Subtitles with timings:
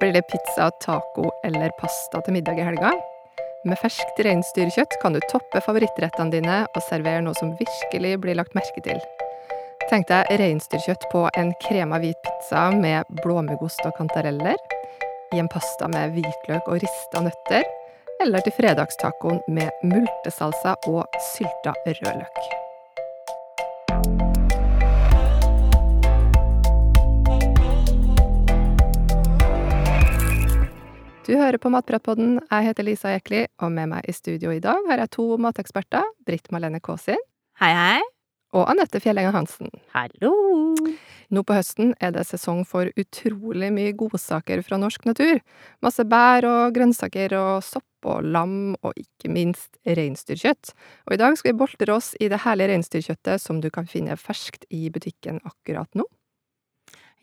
[0.00, 2.94] Blir det pizza, taco eller pasta til middag i helga?
[3.68, 8.56] Med ferskt reinsdyrkjøtt kan du toppe favorittrettene dine og servere noe som virkelig blir lagt
[8.56, 8.96] merke til.
[9.90, 14.56] Tenk deg reinsdyrkjøtt på en krema hvit pizza med blåmuggost og kantareller,
[15.36, 17.68] i en pasta med hvitløk og rista nøtter,
[18.24, 22.59] eller til fredagstacoen med multesalsa og sylta rødløk.
[31.30, 32.40] Du hører på Matpratpodden.
[32.50, 36.02] Jeg heter Lisa Ekli, og med meg i studio i dag har jeg to mateksperter.
[36.26, 37.20] Britt Malene Kaasin
[37.60, 38.00] Hei, hei.
[38.50, 39.70] og Anette Fjellenga Hansen.
[39.94, 40.32] Hallo.
[41.30, 45.38] Nå på høsten er det sesong for utrolig mye godsaker fra norsk natur.
[45.86, 50.74] Masse bær og grønnsaker og sopp og lam, og ikke minst reinsdyrkjøtt.
[51.06, 54.18] Og i dag skal vi boltre oss i det herlige reinsdyrkjøttet som du kan finne
[54.18, 56.10] ferskt i butikken akkurat nå.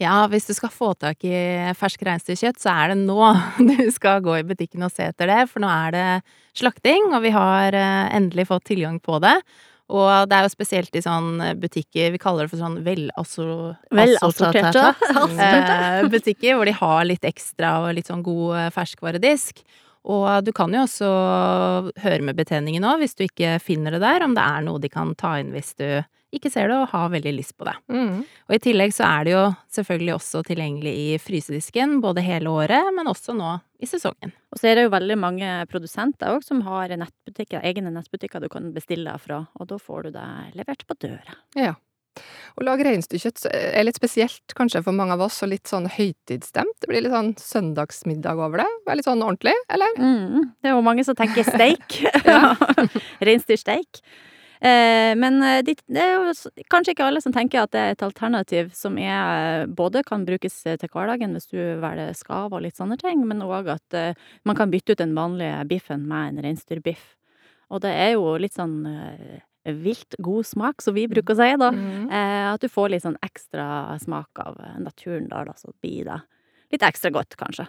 [0.01, 1.37] Ja, hvis du skal få tak i
[1.77, 3.17] fersk reinsdyrkjøtt, så er det nå
[3.71, 6.05] du skal gå i butikken og se etter det, for nå er det
[6.57, 9.35] slakting, og vi har eh, endelig fått tilgang på det.
[9.87, 14.83] Og det er jo spesielt i sånn butikker, vi kaller det for sånn Velassorterte.
[14.83, 19.63] assorterte, eh, butikker, hvor de har litt ekstra og litt sånn god eh, ferskvaredisk.
[20.07, 21.07] Og du kan jo også
[22.03, 24.91] høre med betjeningen òg, hvis du ikke finner det der, om det er noe de
[24.91, 25.87] kan ta inn hvis du
[26.35, 27.73] ikke ser det og har veldig lyst på det.
[27.93, 28.19] Mm.
[28.47, 29.43] Og i tillegg så er det jo
[29.77, 34.33] selvfølgelig også tilgjengelig i frysedisken både hele året, men også nå i sesongen.
[34.51, 38.49] Og så er det jo veldig mange produsenter òg som har nettbutikker, egne nettbutikker du
[38.51, 41.37] kan bestille fra, og da får du det levert på døra.
[41.57, 41.75] Ja.
[42.57, 46.73] Å lage reinsdyrkjøtt er litt spesielt kanskje for mange av oss, og litt sånn høytidsstemt.
[46.81, 48.69] Det blir litt sånn søndagsmiddag over det.
[48.83, 49.99] Det er litt sånn ordentlig, eller?
[50.01, 51.99] Mm, det er jo mange som tenker steik.
[53.27, 54.01] Reinsdyrsteik.
[54.61, 57.95] Eh, men eh, de, det er jo kanskje ikke alle som tenker at det er
[57.95, 62.63] et alternativ som er, eh, både kan brukes til hverdagen hvis du velger skav og
[62.65, 63.99] litt sånne ting, men òg at
[64.47, 67.13] man kan bytte ut den vanlige biffen med en reinsdyrbiff.
[67.69, 68.79] Og det er jo litt sånn
[69.75, 71.71] vilt god smak, som vi bruker å si, da.
[71.75, 72.07] Mm.
[72.07, 76.21] Eh, at du får litt sånn ekstra smak av naturen da, da, så blir det
[76.73, 77.67] litt ekstra godt, kanskje.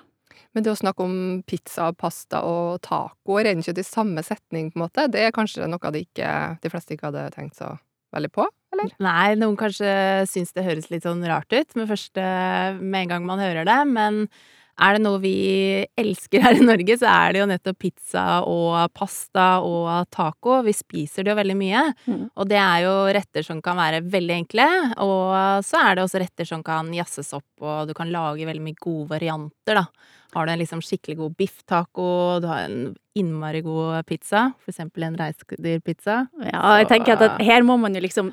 [0.54, 1.16] Men det å snakke om
[1.49, 5.69] pizza, pasta og taco og reinkjøtt i samme setning, på en måte, det er kanskje
[5.71, 6.32] noe de, ikke,
[6.62, 7.75] de fleste ikke hadde tenkt så
[8.15, 8.93] veldig på, eller?
[9.04, 9.91] Nei, noen kanskje
[10.31, 12.22] syns det høres litt sånn rart ut med, første,
[12.81, 14.25] med en gang man hører det, men
[14.78, 15.34] er det noe vi
[15.98, 20.60] elsker her i Norge, så er det jo nettopp pizza og pasta og taco.
[20.66, 21.82] Vi spiser det jo veldig mye.
[22.06, 22.21] Mm.
[22.31, 24.69] Og det er jo retter som kan være veldig enkle,
[25.03, 28.65] og så er det også retter som kan jazzes opp, og du kan lage veldig
[28.69, 30.15] mye gode varianter, da.
[30.34, 32.09] Har du en liksom skikkelig god bifftaco,
[32.43, 36.27] du har en innmari god pizza, for eksempel en reinsdyrpizza.
[36.44, 38.33] Ja, jeg Så, tenker at, eh, at her må man jo liksom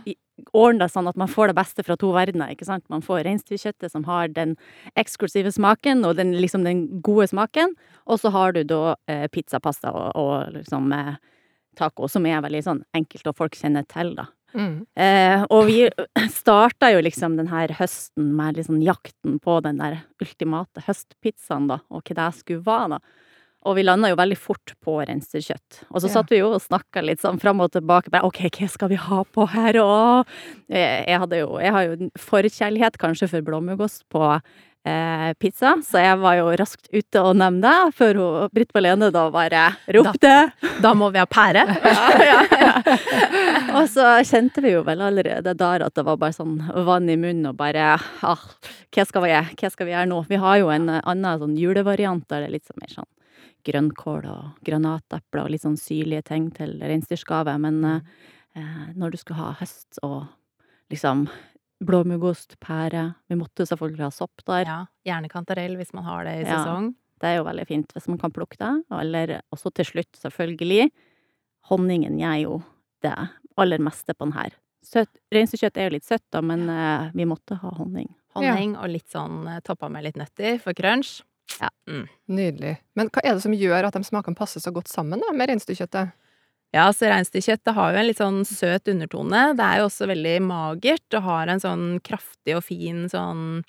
[0.52, 2.84] ordne det sånn at man får det beste fra to verdener, ikke sant?
[2.92, 4.58] Man får reinsdyrkjøttet som har den
[5.00, 7.76] eksklusive smaken og den, liksom den gode smaken,
[8.06, 11.16] og så har du da eh, pizza, pasta og, og liksom eh,
[11.80, 14.28] taco, som er veldig sånn enkelt og folk kjenner til, da.
[14.56, 14.86] Mm.
[14.96, 15.82] Eh, og vi
[16.32, 21.82] starta jo liksom den her høsten med liksom jakten på den der ultimate høstpizzaen, da,
[21.92, 23.00] og hva det skulle være, da.
[23.66, 25.80] Og vi landa jo veldig fort på renserkjøtt.
[25.90, 26.14] Og så Ja.
[26.20, 28.12] satt vi jo og snakka litt sånn fram og tilbake.
[28.14, 30.28] Bare OK, hva skal vi ha på her, og
[30.70, 34.42] Jeg, jeg hadde jo Jeg har jo en forkjærlighet kanskje for blåmuggost på eh,
[35.42, 39.24] pizza, så jeg var jo raskt ute og nevnte det, før hun, Britt Malene da
[39.34, 39.64] bare
[39.98, 40.34] ropte.
[40.84, 41.64] Da må vi ha pære.
[42.30, 42.74] ja, ja.
[43.76, 47.18] Og så kjente vi jo vel allerede der at det var bare sånn vann i
[47.20, 48.46] munnen og bare ah,
[48.96, 50.22] hva skal vi hva skal vi gjøre nå?
[50.30, 53.12] Vi har jo en eh, annen sånn julevariant der det er litt sånn mer sånn
[53.66, 58.16] grønnkål og granatepler og litt sånn syrlige ting til reinsdyrgave, men eh,
[58.60, 60.22] eh, når du skal ha høst og
[60.94, 61.26] liksom
[61.84, 64.66] blåmuggost, pære Vi måtte selvfølgelig ha sopp der.
[64.66, 66.64] Ja, gjerne kantarell hvis man har det i Ja.
[66.64, 66.94] sesong.
[67.20, 68.74] Det er jo veldig fint hvis man kan plukke det.
[68.92, 70.92] Eller også til slutt, selvfølgelig,
[71.70, 72.64] honningen gjør jo
[73.02, 73.16] det
[73.58, 74.52] aller meste på den her.
[75.34, 78.14] Reinsdyrkjøtt er jo litt søtt, da, men eh, vi måtte ha honning.
[78.36, 81.22] Honning og litt sånn eh, toppa med litt nøtter for crunch.
[81.60, 81.70] Ja.
[81.88, 82.08] Mm.
[82.28, 82.78] Nydelig.
[82.96, 85.50] Men hva er det som gjør at de smakene passer så godt sammen da, med
[85.50, 86.14] reinsdyrkjøttet?
[86.76, 89.46] Ja, så reinsdyrkjøtt har jo en litt sånn søt undertone.
[89.56, 93.62] Det er jo også veldig magert og har en sånn kraftig og fin sånn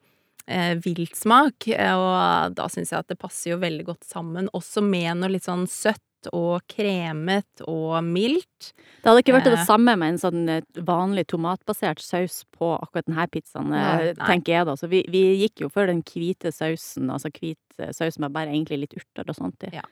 [0.48, 1.68] eh, viltsmak.
[1.70, 5.30] eh, Og da syns jeg at det passer jo veldig godt sammen, også med noe
[5.36, 6.02] litt sånn søtt
[6.34, 8.72] og kremet og mildt.
[9.02, 9.54] Det hadde ikke vært Eh.
[9.54, 14.12] det samme med en sånn eh, vanlig tomatbasert saus på akkurat denne pizzaen, eh, Nei,
[14.18, 14.26] nei.
[14.26, 14.74] tenker jeg da.
[14.74, 18.50] Så vi, vi gikk jo for den hvite sausen, altså hvit eh, saus med bare
[18.50, 19.76] egentlig litt urter og sånt i.
[19.78, 19.86] Ja.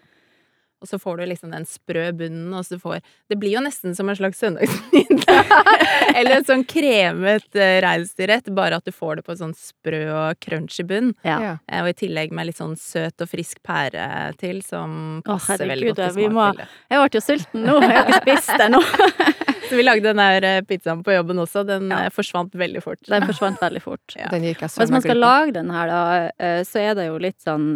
[0.84, 2.98] Og så får du liksom den sprø bunnen, og så får
[3.32, 5.52] Det blir jo nesten som en slags søndagsmiddag.
[6.18, 10.02] Eller en sånn kremet uh, reinsdyrrett, bare at du får det på en sånn sprø
[10.12, 11.14] og crunchy bunn.
[11.24, 11.54] Ja.
[11.64, 15.64] Eh, og i tillegg med litt sånn søt og frisk pære til, som Å, passer
[15.70, 16.60] veldig godt til smak.
[16.92, 17.78] Jeg ble jo sulten nå.
[17.80, 18.82] Jeg har ikke spist det nå.
[19.70, 21.62] Så vi lagde den der eh, pizzaen på jobben også.
[21.64, 22.02] Den Ja.
[22.12, 23.00] forsvant veldig fort.
[23.08, 24.04] Den forsvant veldig fort.
[24.20, 24.28] Ja.
[24.30, 27.40] Den gikk jeg Hvis man skal lage den her, da, så er det jo litt
[27.42, 27.72] sånn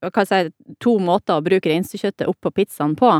[0.00, 0.40] si
[0.80, 3.10] To måter å bruke reinsdyrkjøttet opp på pizzaen på.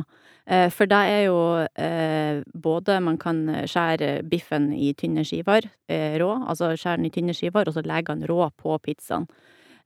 [0.46, 6.16] Eh, For det er jo eh, både Man kan skjære biffen i tynne skiver eh,
[6.18, 9.28] rå, altså skjære den i tynne skiver, og så legge den rå på pizzaen.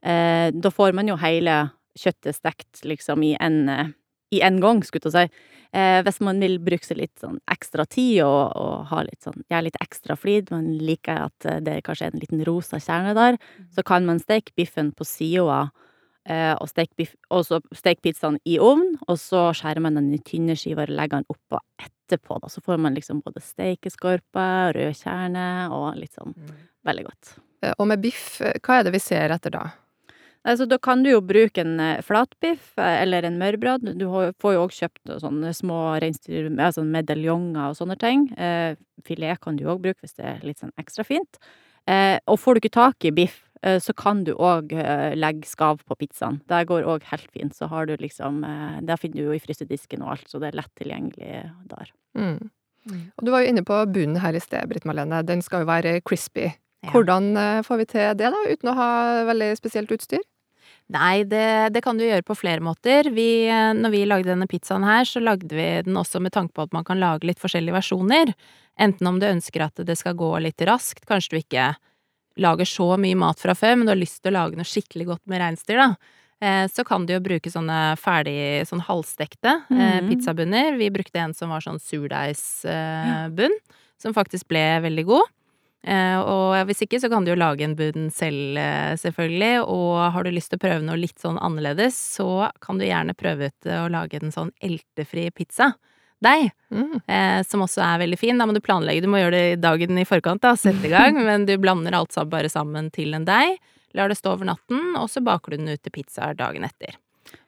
[0.02, 3.94] Eh, Da får man jo hele kjøttet stekt liksom i en,
[4.34, 5.50] i en gang, skulle jeg si.
[5.74, 9.42] Eh, hvis man vil bruke seg litt sånn ekstra tid og, og ha litt sånn,
[9.50, 13.38] gjøre litt ekstra flid, man liker at det kanskje er en liten rosa kjerne der,
[13.74, 15.64] så kan man steke biffen på sida,
[16.24, 20.18] og steke biff, og så steke pizzaen i ovn, og så skjærer man den i
[20.24, 22.48] tynne skiver og legger den oppå etterpå, da.
[22.48, 26.32] Så får man liksom både steikeskorpe, rød kjerne og litt sånn
[26.84, 27.34] veldig godt.
[27.62, 29.66] Eh, Og med biff, eh, hva er det vi ser etter da?
[30.44, 33.86] Altså, da kan du jo bruke en eh, flatbiff eh, eller en mørbrad.
[33.96, 34.04] Du
[34.40, 36.50] får jo òg kjøpt eh, sånne små reinsdyr...
[36.60, 38.26] Altså medaljonger og sånne ting.
[38.36, 41.40] Eh, filet kan du òg bruke hvis det er litt sånn ekstra fint.
[41.88, 45.48] Eh, og får du ikke tak i biff, eh, så kan du òg eh, legge
[45.48, 46.40] skav på pizzaen.
[46.50, 47.54] Det går òg helt fint.
[47.56, 48.42] Så har du liksom
[48.84, 51.94] Der finner du jo i frysedisken og alt, så det er lett tilgjengelig der.
[52.18, 52.50] Mm.
[52.92, 55.22] Og du var jo inne på bunnen her i sted, Britt Marlene.
[55.24, 56.50] Den skal jo være crispy.
[56.84, 56.92] Ja.
[56.92, 58.90] Hvordan eh, får vi til det, da, uten å ha
[59.30, 60.24] veldig spesielt utstyr?
[60.92, 63.08] Nei, det, det kan du gjøre på flere måter.
[63.16, 66.52] Vi, eh, når vi lagde denne pizzaen her, så lagde vi den også med tanke
[66.56, 68.34] på at man kan lage litt forskjellige versjoner.
[68.80, 71.72] Enten om du ønsker at det skal gå litt raskt, kanskje du ikke
[72.40, 75.06] lager så mye mat fra før, men du har lyst til å lage noe skikkelig
[75.12, 75.88] godt med reinsdyr, da.
[76.40, 80.08] Eh, Så kan du jo bruke sånne ferdig, sånn halvstekte mm -hmm.
[80.08, 80.76] pizzabunner.
[80.76, 83.56] Vi brukte en som var sånn surdeigsbunn,
[83.98, 85.30] som faktisk ble veldig god.
[85.86, 88.56] Eh, og hvis ikke, så kan du jo lage en bunn selv,
[88.98, 89.64] selvfølgelig.
[89.68, 93.14] Og har du lyst til å prøve noe litt sånn annerledes, så kan du gjerne
[93.14, 95.74] prøve ut å lage en sånn eltefri pizza.
[96.24, 96.96] Deig, Mm.
[97.06, 98.38] eh, som også er veldig fin.
[98.40, 101.14] Da må du planlegge, du må gjøre det dagen i forkant, da, sette i gang.
[101.28, 103.60] men du blander alt sammen bare sammen til en deig.
[103.94, 106.96] Lar det stå over natten, og så baker du den ut til pizzaer dagen etter.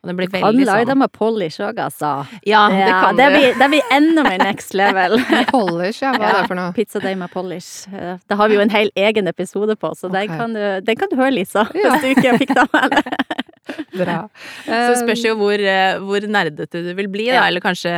[0.02, 2.11] Og det blir du Kan veldig lage sånn det med polish òg, altså.
[2.46, 3.34] Ja, det kan det du.
[3.37, 5.19] blir, det blir enda mer next level.
[5.50, 6.12] Polish, ja.
[6.14, 6.73] Hva er det for noe?
[6.76, 7.88] Pizzadeig med polish.
[7.93, 10.96] Eh, Det har vi jo en hel egen episode på, så den, kan du, den
[11.02, 11.67] kan du høre, Lisa.
[11.75, 11.96] Ja.
[11.96, 13.45] Hvis du ikke fikk det med deg.
[14.00, 14.19] Bra.
[14.67, 17.46] Så spørs jo hvor, eh, hvor nerdete du vil bli, da, Ja.
[17.49, 17.93] eller kanskje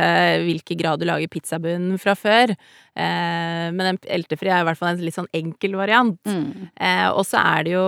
[0.45, 2.53] hvilken grad du lager pizzabunn fra før.
[2.99, 6.19] Eh, men en eltefri er i hvert fall en litt sånn enkel variant.
[6.27, 6.69] Mm.
[6.75, 7.85] Eh, og så er det jo,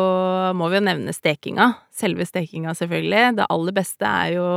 [0.57, 1.71] må vi jo nevne stekinga.
[1.93, 3.35] Selve stekinga, selvfølgelig.
[3.41, 4.47] Det aller beste er jo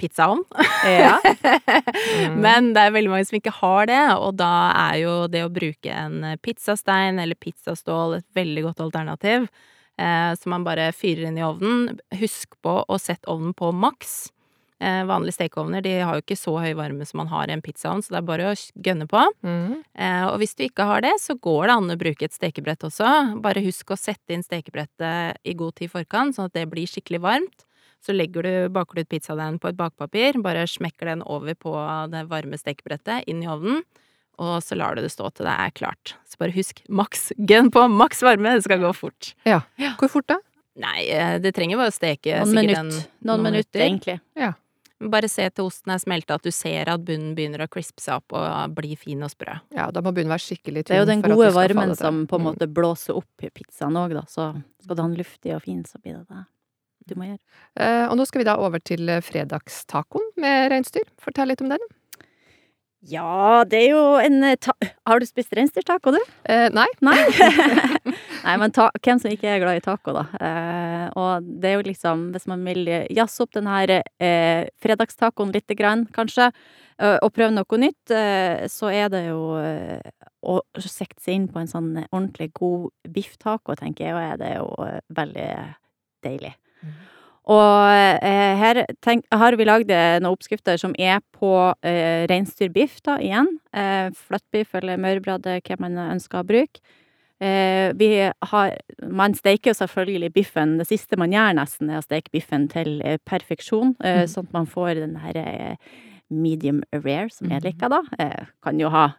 [0.00, 0.42] pizzaovn.
[0.88, 1.18] Ja.
[2.14, 2.36] Mm.
[2.40, 4.48] Men det er veldig mange som ikke har det, og da
[4.92, 9.46] er jo det å bruke en pizzastein eller pizzastål et veldig godt alternativ.
[9.94, 11.98] Eh, som man bare fyrer inn i ovnen.
[12.18, 14.32] Husk på å sette ovnen på maks.
[14.82, 17.62] Eh, vanlige stekeovner de har jo ikke så høy varme som man har i en
[17.62, 19.22] pizzaovn, så det er bare å gønne på.
[19.46, 19.84] mm.
[19.94, 22.82] Eh, og hvis du ikke har det, så går det an å bruke et stekebrett
[22.82, 23.38] også.
[23.40, 26.90] Bare husk å sette inn stekebrettet i god tid i forkant, sånn at det blir
[26.90, 27.64] skikkelig varmt.
[28.04, 31.72] Så legger du, baker du ut pizzadeigen på et bakpapir, bare smekker den over på
[32.12, 33.80] det varme stekebrettet, inn i ovnen,
[34.38, 36.14] og så lar du det stå til det er klart.
[36.28, 39.34] Så bare husk maks gun på maks varme, det skal gå fort.
[39.46, 40.38] Hvor fort da?
[40.76, 43.08] Nei, eh, det trenger bare å steke Noen sikkert en minutter.
[43.22, 44.20] Noen minutter, egentlig.
[45.04, 48.14] Bare se til osten er smelta, at du ser at bunnen begynner å crispe seg
[48.22, 49.58] opp og bli fin og sprø.
[49.74, 50.94] Ja, da må bunnen være skikkelig tynn.
[50.94, 52.46] Det er jo den gode varmen som på en Mm.
[52.54, 54.22] måte blåser opp i pizzaen òg, da.
[54.22, 56.46] Så skal du ha den luftig og fin, så blir det det
[57.06, 57.38] du må gjøre.
[57.76, 61.04] Eh, og nå skal vi da over til fredagstacoen med reinsdyr.
[61.20, 61.78] Fortell litt om den.
[63.04, 64.68] Ja, det er jo en eh,
[65.04, 66.20] Har du spist reinsdyrtaco, du?
[66.48, 66.86] Eh, nei.
[67.04, 67.18] Nei.
[68.44, 70.24] Nei, men ta hvem som ikke er glad i taco, da?
[70.40, 75.52] Eh, og det er jo liksom, hvis man vil jazze opp den her eh, fredagstacoen
[75.54, 76.50] lite grann, kanskje,
[77.00, 79.40] eh, og prøve noe nytt, eh, så er det jo
[80.44, 84.52] å sikte seg inn på en sånn ordentlig god bifftaco, tenker jeg, og er det
[84.58, 84.68] jo
[85.16, 85.48] veldig
[86.24, 86.52] deilig.
[87.44, 91.50] Og eh, her tenk, har vi lagd eh, noen oppskrifter som er på
[91.84, 93.50] eh, reinsdyrbiff, da, igjen.
[93.76, 96.80] Eh, Fløttbiff eller mørbrad, hva man ønsker å bruke.
[97.44, 98.70] Eh, vi har
[99.10, 100.78] Man steiker jo selvfølgelig biffen.
[100.80, 104.30] Det siste man gjør, nesten, er å steke biffen til eh, perfeksjon, eh, mm.
[104.32, 105.76] sånn at man får den her eh,
[106.32, 107.66] medium rare, som jeg Mhm.
[107.68, 108.00] liker, da.
[108.18, 109.10] Eh, kan jo ha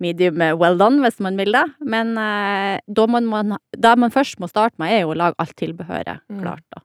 [0.00, 4.10] medium eh, well done hvis man vil det, men eh, da man, man, det man
[4.10, 6.40] først må starte med, er jo å lage alt tilbehøret Mm.
[6.40, 6.80] klart, da.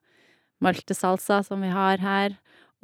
[0.63, 2.35] Maltesalsa som vi har her,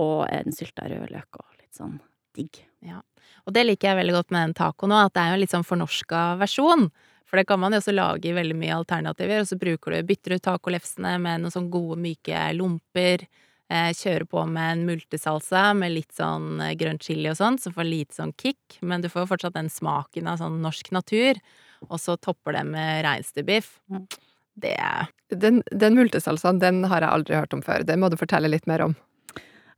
[0.01, 1.99] og en sylta rødløk og litt sånn
[2.35, 2.61] digg.
[2.85, 3.01] Ja.
[3.47, 5.43] Og det liker jeg veldig godt med den tacoen òg, at det er jo en
[5.43, 6.89] litt sånn fornorska versjon.
[7.25, 10.05] For det kan man jo også lage i veldig mye alternativer, og så bruker du,
[10.11, 13.25] bytter ut tacolefsene med noen sånn gode, myke lomper.
[13.65, 17.73] Eh, kjører på med en multesalsa med litt sånn eh, grønn chili og sånn, som
[17.73, 21.41] får lite sånn kick, men du får jo fortsatt den smaken av sånn norsk natur.
[21.89, 23.79] Og så topper det med reinsdyrbiff.
[23.89, 24.05] Mm.
[24.55, 24.75] Det
[25.33, 27.83] Den, den multesalsaen den har jeg aldri hørt om før.
[27.83, 28.95] Det må du fortelle litt mer om.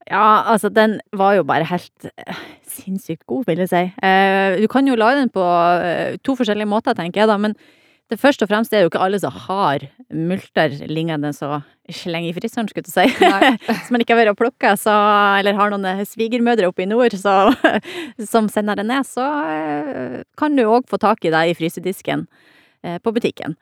[0.07, 3.81] Ja, altså, den var jo bare helt eh, sinnssykt god, vil jeg si.
[4.05, 7.57] Eh, du kan jo lage den på eh, to forskjellige måter, tenker jeg da, men
[8.07, 9.83] det først og fremst er det jo ikke alle som har
[10.15, 11.57] multer liggende så
[12.07, 13.27] lenge i fryseren, skulle jeg si.
[13.67, 14.93] som man ikke har vært og plukka, så
[15.41, 17.51] Eller har noen svigermødre oppe i nord så,
[18.31, 19.27] som sender det ned, så
[20.39, 22.29] kan du òg få tak i det i frysedisken
[22.87, 23.59] eh, på butikken.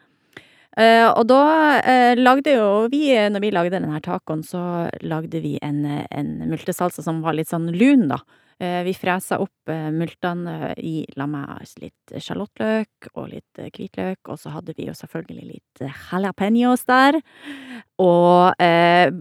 [0.78, 1.42] Eh, og da
[1.80, 7.04] eh, lagde jo vi, når vi lagde denne tacoen, så lagde vi en, en multesalsa
[7.06, 8.20] som var litt sånn lun, da.
[8.60, 14.54] Eh, vi fresa opp multene i la meg litt sjalottløk og litt hvitløk, og så
[14.54, 17.20] hadde vi jo selvfølgelig litt jalapeños der.
[18.04, 19.12] Og eh,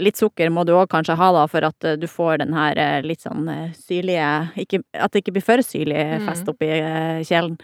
[0.00, 3.20] litt sukker må du òg kanskje ha, da, for at du får den her litt
[3.26, 4.30] sånn syrlige
[4.62, 6.52] ikke, At det ikke blir for syrlig fest Mm.
[6.54, 7.58] oppi eh, kjelen.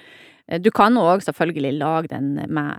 [0.48, 2.78] Eh, Du kan òg selvfølgelig lage den med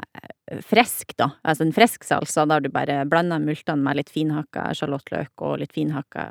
[0.63, 1.31] frisk, fresk, da.
[1.43, 5.74] Altså en fresk salsa der du bare blander multene med litt finhakka sjalottløk og litt
[5.75, 6.24] finhakka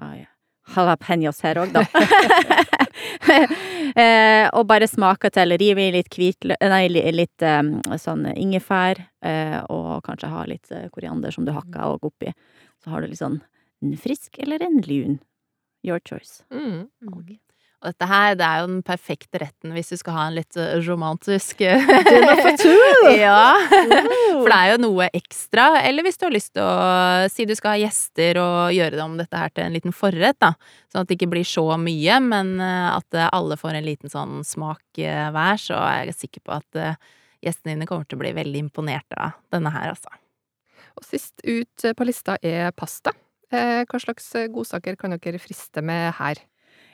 [0.75, 1.83] jalapeños her òg, da.
[4.01, 5.53] eh, og bare smaker til.
[5.61, 7.61] Rive i litt hvitløk Nei, litt eh,
[8.01, 12.33] sånn ingefær, eh, og kanskje ha litt eh, koriander som du hakker òg oppi.
[12.83, 13.43] Så har du litt sånn
[13.85, 15.19] en frisk eller en lun.
[15.85, 16.41] Your choice.
[16.51, 16.89] Mm.
[17.13, 17.37] Og
[17.85, 20.79] dette her, det er jo den perfekte retten hvis du skal ha en litt eh,
[20.87, 21.83] romantisk eh!
[23.13, 23.53] Ja.
[23.69, 25.67] For det er jo noe ekstra.
[25.85, 29.05] Eller hvis du har lyst til å si du skal ha gjester og gjøre det
[29.05, 30.55] om dette her til en liten forrett, da.
[30.93, 34.41] Sånn at det ikke blir så mye, men eh, at alle får en liten sånn
[34.47, 36.83] smak hver, så er jeg sikker på at
[37.45, 40.11] gjestene dine kommer til å bli veldig imponert av denne her, altså.
[40.97, 43.13] Og sist ut på lista er pasta.
[43.53, 46.41] Hva slags godsaker kan dere friste med her?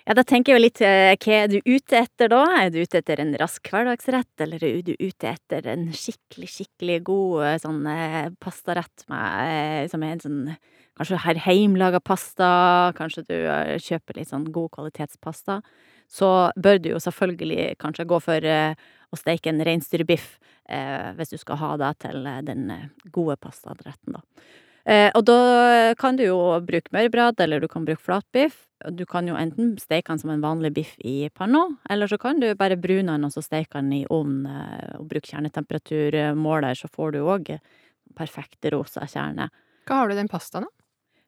[0.03, 2.41] Ja, da tenker jeg jo litt eh, hva er du ute etter da?
[2.59, 6.97] Er du ute etter en rask hverdagsrett, eller er du ute etter en skikkelig, skikkelig
[7.07, 10.41] god eh, sånn eh, pastarett med som er en sånn
[10.93, 12.47] Kanskje her heimlaga pasta,
[12.99, 13.37] kanskje du
[13.81, 15.55] kjøper litt sånn god kvalitetspasta.
[16.05, 16.29] Så
[16.61, 20.27] bør du jo selvfølgelig kanskje gå for å steke en reinsdyrbiff,
[21.17, 22.69] hvis du skal ha det til den
[23.09, 24.21] gode pastaretten, da.
[24.85, 28.65] Eh, og da kan du jo bruke mørbrad, eller du kan bruke flatbiff.
[28.91, 32.41] Du kan jo enten steke den som en vanlig biff i panna, eller så kan
[32.43, 36.91] du bare brune den og så steke den i ovnen eh, og bruke kjernetemperaturmåler, så
[36.91, 37.53] får du òg
[38.19, 39.49] perfekte rosa kjerne.
[39.87, 40.79] Hva har du i den pastaen, da?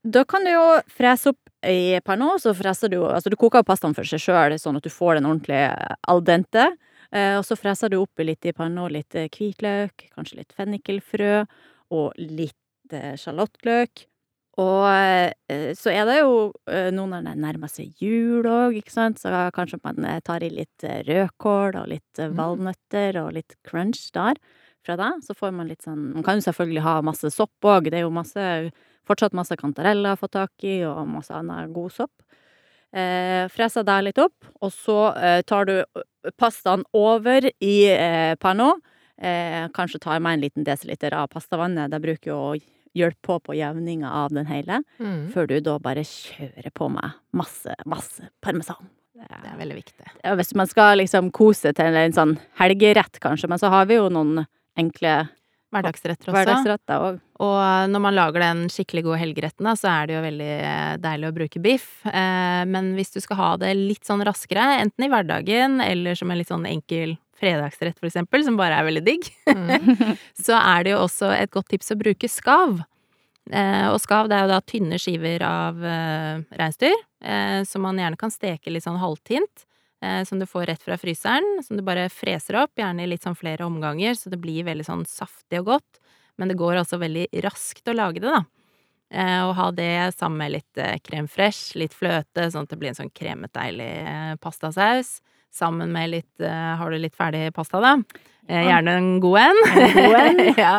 [0.05, 3.69] Da kan du jo frese opp i panna, så freser du Altså, du koker jo
[3.71, 5.63] pastaen for seg sjøl, sånn at du får den ordentlig
[6.11, 6.67] al dente.
[7.15, 11.45] Eh, og så freser du oppi litt i panna, litt eh, hvitløk, kanskje litt fennikelfrø,
[11.95, 12.59] og litt
[12.93, 14.05] eh, sjalottløk.
[14.63, 16.35] Og eh, så er det jo
[16.71, 20.45] noen nå når det nærmer seg jul òg, ikke sant, så kanskje man eh, tar
[20.47, 22.37] i litt eh, rødkål og litt eh, Mm.
[22.39, 24.39] valnøtter og litt crunch der.
[24.85, 27.89] Fra det så får man litt sånn Man kan jo selvfølgelig ha masse sopp òg,
[27.91, 28.71] det er jo masse
[29.05, 32.13] Fortsatt masse kantareller å få tak i, og masse annen god sopp.
[32.95, 35.75] Eh, freser det litt opp, og så eh, tar du
[36.41, 38.71] pastaen over i eh, panna.
[39.21, 41.93] Eh, kanskje tar meg en liten desiliter av pastavannet.
[41.93, 42.57] Det bruker jo å
[42.95, 44.83] hjelpe på på jevninga av den hele.
[44.99, 45.31] Mm.
[45.35, 48.91] Før du da bare kjører på med masse, masse parmesan.
[49.15, 50.11] Det er veldig viktig.
[50.37, 54.11] Hvis man skal liksom kose til en sånn helgerett, kanskje, men så har vi jo
[54.13, 54.45] noen
[54.79, 55.25] enkle
[55.75, 56.35] Hverdagsretter også.
[56.37, 57.21] hverdagsretter også.
[57.43, 60.53] Og når man lager den skikkelig gode helgeretten, da, så er det jo veldig
[61.03, 61.89] deilig å bruke biff.
[62.07, 66.31] Eh, men hvis du skal ha det litt sånn raskere, enten i hverdagen eller som
[66.31, 70.17] en litt sånn enkel fredagsrett, for eksempel, som bare er veldig digg, Mm.
[70.47, 72.81] så er det jo også et godt tips å bruke skav.
[73.53, 78.01] Eh, og skav det er jo da tynne skiver av eh, reinsdyr, eh, som man
[78.01, 79.67] gjerne kan steke litt sånn halvtint.
[80.05, 83.25] Eh, som du får rett fra fryseren, som du bare freser opp, gjerne i litt
[83.25, 86.01] sånn flere omganger, så det blir veldig sånn saftig og godt.
[86.41, 88.43] Men det går altså veldig raskt å lage det, da.
[89.47, 92.97] Og ha det sammen med litt krem fresh, litt fløte, sånn at det blir en
[92.99, 93.87] sånn kremet, deilig
[94.43, 95.21] pastasaus.
[95.55, 97.97] Sammen med litt eh, Har du litt ferdig pasta, da?
[98.45, 99.59] Eh, gjerne en god en.
[99.81, 100.41] En god en.
[100.59, 100.73] ja.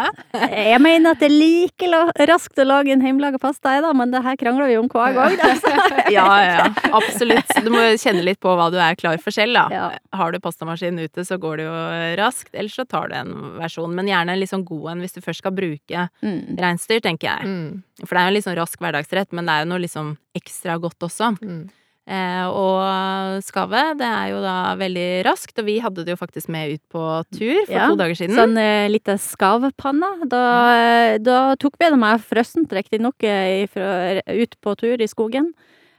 [0.53, 4.12] Jeg mener at det er like raskt å lage en hjemmelaga pasta, jeg da, men
[4.13, 5.38] det her krangler vi om hver gang.
[5.39, 5.48] da.
[6.13, 7.50] ja, ja, absolutt.
[7.65, 9.63] Du må kjenne litt på hva du er klar for selv, da.
[9.74, 9.88] Ja.
[10.20, 11.79] Har du pastamaskinen ute, så går det jo
[12.22, 13.96] raskt, ellers så tar du en versjon.
[13.98, 16.60] Men gjerne en litt sånn god en hvis du først skal bruke Mm.
[16.62, 17.50] reinsdyr, tenker jeg.
[17.50, 17.82] Mm.
[18.05, 20.13] For det er jo en litt sånn rask hverdagsrett, men det er jo noe liksom
[20.38, 21.32] ekstra godt også.
[21.41, 21.65] Mm.
[22.06, 26.52] Eh, og skavet, det er jo da veldig raskt, og vi hadde det jo faktisk
[26.54, 28.38] med ut på tur for Ja, to dager siden.
[28.38, 30.12] Sånn uh, lita skavpanne.
[30.30, 31.16] Da, ja.
[31.18, 35.50] da tok vi det med frossent, riktignok, eh, ut på tur i skogen.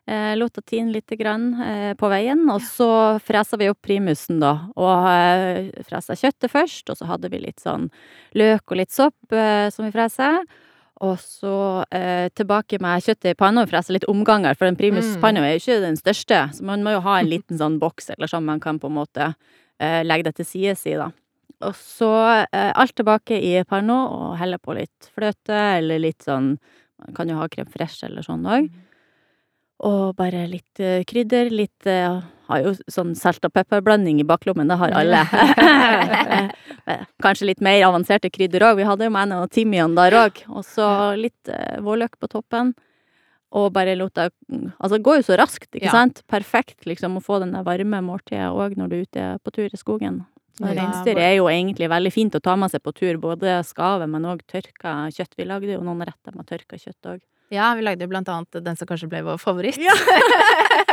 [0.07, 4.39] Eh, lot det tine lite grann eh, på veien, og så fresa vi opp primusen,
[4.39, 4.53] da.
[4.79, 7.89] Og eh, fresa kjøttet først, og så hadde vi litt sånn
[8.39, 10.47] løk og litt sopp eh, som vi freser.
[11.05, 15.57] Og så eh, tilbake med kjøttet i panna frese litt omganger, for en primuspanne er
[15.57, 18.47] jo ikke den største, så man må jo ha en liten sånn boks eller sånn
[18.47, 21.11] man kan på en måte eh, legge det til side si, da.
[21.65, 22.11] Og så
[22.45, 26.57] eh, alt tilbake i panna og helle på litt fløte eller litt sånn
[26.97, 28.71] Man kan jo ha krem fresh eller sånn òg.
[29.85, 31.51] Og bare litt eh, krydder.
[31.53, 35.23] Litt eh, Har jo sånn salt og pepperblanding i baklommen, det har alle.
[37.25, 38.77] Kanskje litt mer avanserte krydder òg.
[38.81, 40.43] Vi hadde jo med noe timian der òg.
[40.55, 40.87] Og så
[41.19, 42.75] litt eh, vårløk på toppen.
[43.57, 44.31] Og bare lot det
[44.79, 45.95] Altså, det går jo så raskt, ikke Ja.
[45.95, 46.23] sant?
[46.31, 49.67] Perfekt liksom å få den der varme måltidet òg når du er ute på tur
[49.73, 50.25] i skogen.
[50.59, 53.59] Så Ja, reinsdyr er jo egentlig veldig fint å ta med seg på tur, både
[53.67, 55.35] skavet, men òg tørka kjøtt.
[55.37, 57.21] Vi lagde jo noen retter med tørka kjøtt òg.
[57.51, 59.79] Ja, vi lagde jo blant annet den som kanskje ble vår favoritt.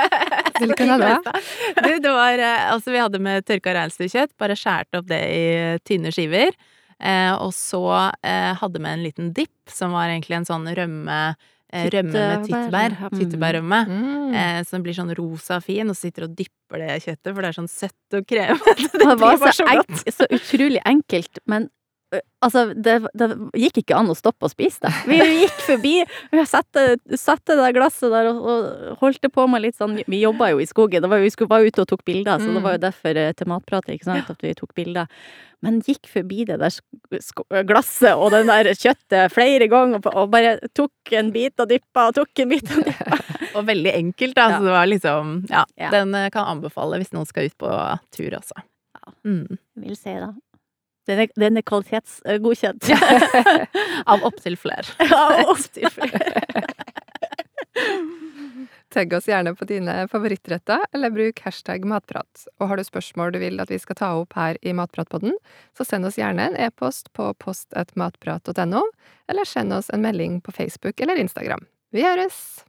[0.60, 1.41] Hvilken av det?
[1.79, 5.43] Du, det var eh, Altså, vi hadde med tørka reinsdyrkjøtt, bare skåret opp det i
[5.88, 6.53] tynne skiver.
[7.03, 7.84] Eh, og så
[8.24, 11.20] eh, hadde vi en liten dipp, som var egentlig en sånn rømme
[11.74, 12.98] eh, Rømme med Tyttebær.
[13.01, 13.20] Mm.
[13.20, 13.79] Tyttebærrømme.
[13.89, 14.34] Mm.
[14.39, 17.60] Eh, som blir sånn rosa fin, og sitter og dypper det kjøttet, for det er
[17.60, 18.75] sånn søtt og kremete.
[18.93, 21.67] Det Det var så, så så utrolig enkelt, men
[22.43, 23.27] altså, det, det
[23.58, 24.91] gikk ikke an å stoppe å spise det.
[25.10, 25.93] Vi gikk forbi,
[26.34, 26.86] vi satte,
[27.20, 30.62] satte det glasset der og, og holdt det på med litt sånn Vi jobba jo
[30.63, 32.84] i skogen, det var, vi skulle var ute og tok bilder, så det var jo
[32.86, 35.10] derfor eh, til matpratet, ikke sant, at vi tok bilder.
[35.63, 41.13] Men gikk forbi det der glasset og den der kjøttet flere ganger og, bare tok
[41.15, 43.20] en bit og dyppa og tok en bit og dyppa.
[43.53, 44.48] Og veldig enkelt, da.
[44.50, 45.62] Så det var liksom Ja.
[45.93, 47.70] Den eh, kan anbefale hvis noen skal ut på
[48.15, 48.63] tur, også.
[48.98, 49.13] Ja.
[49.29, 49.60] Mm.
[49.84, 50.32] Vil si det.
[51.10, 52.88] Den er, den er kvalitetsgodkjent.
[54.12, 54.87] Av opptil flere.
[55.20, 56.44] Av opptil flere.
[58.94, 62.46] Tagg oss gjerne på dine favorittretter, eller bruk hashtag matprat.
[62.61, 65.33] Og har du spørsmål du vil at vi skal ta opp her i Matpratpodden,
[65.74, 68.83] så send oss gjerne en e-post på post.matprat.no,
[69.33, 71.66] eller send oss en melding på Facebook eller Instagram.
[71.89, 72.61] Vi høres!